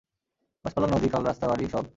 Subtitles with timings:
[0.65, 1.85] গাছপালা, নদী, খাল, রাস্তা, বাড়ি সব।